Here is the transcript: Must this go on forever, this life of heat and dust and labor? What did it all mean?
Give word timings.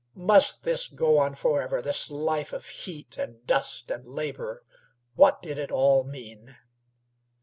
Must 0.15 0.63
this 0.63 0.87
go 0.87 1.19
on 1.19 1.35
forever, 1.35 1.79
this 1.79 2.09
life 2.09 2.53
of 2.53 2.65
heat 2.65 3.19
and 3.19 3.45
dust 3.45 3.91
and 3.91 4.03
labor? 4.07 4.63
What 5.13 5.43
did 5.43 5.59
it 5.59 5.71
all 5.71 6.03
mean? 6.03 6.57